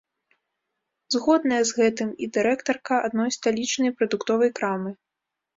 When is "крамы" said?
4.59-4.91